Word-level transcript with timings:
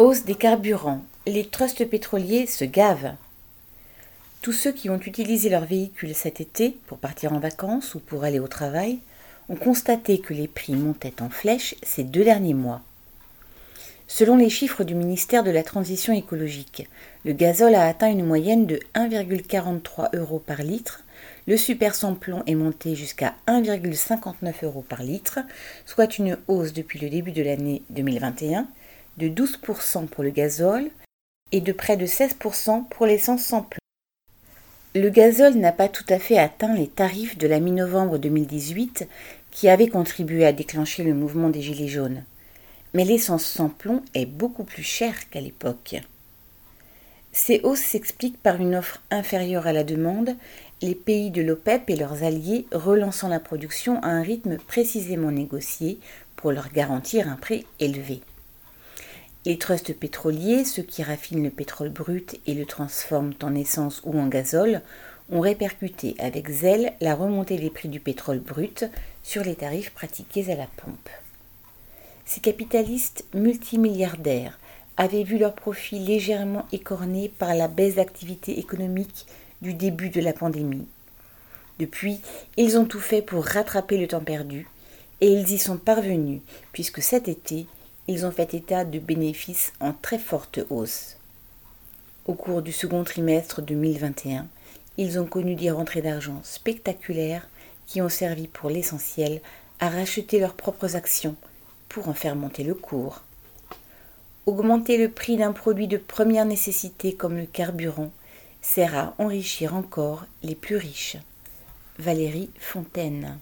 Hausse 0.00 0.24
des 0.24 0.34
carburants. 0.34 1.04
Les 1.26 1.44
trusts 1.44 1.84
pétroliers 1.84 2.46
se 2.46 2.64
gavent. 2.64 3.12
Tous 4.40 4.52
ceux 4.52 4.72
qui 4.72 4.88
ont 4.88 4.98
utilisé 4.98 5.50
leur 5.50 5.66
véhicule 5.66 6.14
cet 6.14 6.40
été 6.40 6.78
pour 6.86 6.96
partir 6.96 7.34
en 7.34 7.38
vacances 7.38 7.94
ou 7.94 7.98
pour 8.00 8.24
aller 8.24 8.38
au 8.38 8.48
travail 8.48 9.00
ont 9.50 9.56
constaté 9.56 10.18
que 10.18 10.32
les 10.32 10.48
prix 10.48 10.72
montaient 10.72 11.20
en 11.20 11.28
flèche 11.28 11.74
ces 11.82 12.02
deux 12.02 12.24
derniers 12.24 12.54
mois. 12.54 12.80
Selon 14.08 14.36
les 14.36 14.48
chiffres 14.48 14.84
du 14.84 14.94
ministère 14.94 15.44
de 15.44 15.50
la 15.50 15.62
Transition 15.62 16.14
écologique, 16.14 16.88
le 17.26 17.34
gazole 17.34 17.74
a 17.74 17.86
atteint 17.86 18.10
une 18.10 18.24
moyenne 18.24 18.64
de 18.64 18.80
1,43 18.94 20.16
euros 20.16 20.38
par 20.38 20.62
litre, 20.62 21.04
le 21.46 21.58
super 21.58 21.94
sans-plomb 21.94 22.42
est 22.46 22.54
monté 22.54 22.94
jusqu'à 22.94 23.34
1,59 23.48 24.64
euros 24.64 24.84
par 24.88 25.02
litre, 25.02 25.40
soit 25.84 26.16
une 26.16 26.38
hausse 26.48 26.72
depuis 26.72 26.98
le 26.98 27.10
début 27.10 27.32
de 27.32 27.42
l'année 27.42 27.82
2021 27.90 28.66
de 29.20 29.28
12% 29.28 30.06
pour 30.06 30.24
le 30.24 30.30
gazole 30.30 30.90
et 31.52 31.60
de 31.60 31.72
près 31.72 31.96
de 31.96 32.06
16% 32.06 32.88
pour 32.88 33.06
l'essence 33.06 33.42
sans 33.42 33.62
plomb. 33.62 33.78
Le 34.94 35.10
gazole 35.10 35.54
n'a 35.54 35.72
pas 35.72 35.88
tout 35.88 36.06
à 36.08 36.18
fait 36.18 36.38
atteint 36.38 36.74
les 36.74 36.88
tarifs 36.88 37.36
de 37.36 37.46
la 37.46 37.60
mi-novembre 37.60 38.18
2018 38.18 39.06
qui 39.50 39.68
avaient 39.68 39.88
contribué 39.88 40.46
à 40.46 40.52
déclencher 40.52 41.04
le 41.04 41.14
mouvement 41.14 41.50
des 41.50 41.60
Gilets 41.60 41.88
jaunes. 41.88 42.24
Mais 42.94 43.04
l'essence 43.04 43.44
sans 43.44 43.68
plomb 43.68 44.02
est 44.14 44.26
beaucoup 44.26 44.64
plus 44.64 44.82
chère 44.82 45.28
qu'à 45.28 45.40
l'époque. 45.40 45.96
Ces 47.32 47.60
hausses 47.62 47.78
s'expliquent 47.78 48.42
par 48.42 48.60
une 48.60 48.74
offre 48.74 49.00
inférieure 49.10 49.66
à 49.66 49.72
la 49.72 49.84
demande, 49.84 50.34
les 50.82 50.96
pays 50.96 51.30
de 51.30 51.42
l'OPEP 51.42 51.90
et 51.90 51.96
leurs 51.96 52.24
alliés 52.24 52.66
relançant 52.72 53.28
la 53.28 53.38
production 53.38 54.02
à 54.02 54.08
un 54.08 54.22
rythme 54.22 54.56
précisément 54.56 55.30
négocié 55.30 56.00
pour 56.34 56.50
leur 56.52 56.70
garantir 56.72 57.28
un 57.28 57.36
prix 57.36 57.66
élevé. 57.78 58.22
Les 59.46 59.56
trusts 59.56 59.94
pétroliers, 59.94 60.66
ceux 60.66 60.82
qui 60.82 61.02
raffinent 61.02 61.42
le 61.42 61.50
pétrole 61.50 61.88
brut 61.88 62.38
et 62.46 62.52
le 62.52 62.66
transforment 62.66 63.32
en 63.42 63.54
essence 63.54 64.02
ou 64.04 64.18
en 64.20 64.26
gazole, 64.26 64.82
ont 65.32 65.40
répercuté 65.40 66.14
avec 66.18 66.50
zèle 66.50 66.92
la 67.00 67.14
remontée 67.14 67.56
des 67.56 67.70
prix 67.70 67.88
du 67.88 68.00
pétrole 68.00 68.40
brut 68.40 68.84
sur 69.22 69.42
les 69.42 69.54
tarifs 69.54 69.92
pratiqués 69.92 70.52
à 70.52 70.56
la 70.56 70.66
pompe. 70.76 71.08
Ces 72.26 72.40
capitalistes 72.40 73.24
multimilliardaires 73.32 74.58
avaient 74.98 75.24
vu 75.24 75.38
leurs 75.38 75.54
profits 75.54 75.98
légèrement 75.98 76.66
écornés 76.72 77.30
par 77.38 77.54
la 77.54 77.68
baisse 77.68 77.94
d'activité 77.94 78.58
économique 78.58 79.24
du 79.62 79.72
début 79.72 80.10
de 80.10 80.20
la 80.20 80.34
pandémie. 80.34 80.86
Depuis, 81.78 82.20
ils 82.58 82.76
ont 82.76 82.84
tout 82.84 83.00
fait 83.00 83.22
pour 83.22 83.46
rattraper 83.46 83.96
le 83.96 84.06
temps 84.06 84.20
perdu, 84.20 84.68
et 85.22 85.32
ils 85.32 85.50
y 85.50 85.58
sont 85.58 85.78
parvenus, 85.78 86.42
puisque 86.72 87.00
cet 87.00 87.26
été, 87.26 87.66
ils 88.10 88.26
ont 88.26 88.32
fait 88.32 88.54
état 88.54 88.84
de 88.84 88.98
bénéfices 88.98 89.72
en 89.78 89.92
très 89.92 90.18
forte 90.18 90.58
hausse. 90.68 91.16
Au 92.26 92.34
cours 92.34 92.60
du 92.60 92.72
second 92.72 93.04
trimestre 93.04 93.62
2021, 93.62 94.48
ils 94.98 95.20
ont 95.20 95.26
connu 95.26 95.54
des 95.54 95.70
rentrées 95.70 96.02
d'argent 96.02 96.40
spectaculaires 96.42 97.48
qui 97.86 98.02
ont 98.02 98.08
servi 98.08 98.48
pour 98.48 98.68
l'essentiel 98.68 99.40
à 99.78 99.88
racheter 99.88 100.40
leurs 100.40 100.54
propres 100.54 100.96
actions 100.96 101.36
pour 101.88 102.08
en 102.08 102.12
faire 102.12 102.34
monter 102.34 102.64
le 102.64 102.74
cours. 102.74 103.22
Augmenter 104.44 104.98
le 104.98 105.08
prix 105.08 105.36
d'un 105.36 105.52
produit 105.52 105.86
de 105.86 105.96
première 105.96 106.46
nécessité 106.46 107.14
comme 107.14 107.36
le 107.36 107.46
carburant 107.46 108.10
sert 108.60 108.96
à 108.96 109.14
enrichir 109.18 109.76
encore 109.76 110.26
les 110.42 110.56
plus 110.56 110.76
riches. 110.76 111.16
Valérie 112.00 112.50
Fontaine 112.58 113.38